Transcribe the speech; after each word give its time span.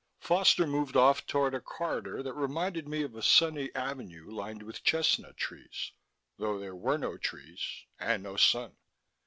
Foster 0.19 0.65
moved 0.65 0.97
off 0.97 1.27
toward 1.27 1.53
a 1.53 1.61
corridor 1.61 2.23
that 2.23 2.33
reminded 2.33 2.87
me 2.87 3.03
of 3.03 3.13
a 3.15 3.21
sunny 3.21 3.69
avenue 3.75 4.31
lined 4.31 4.63
with 4.63 4.81
chestnut 4.83 5.37
trees 5.37 5.91
though 6.39 6.57
there 6.57 6.75
were 6.75 6.97
no 6.97 7.17
trees, 7.17 7.85
and 7.99 8.23
no 8.23 8.35
sun. 8.35 8.77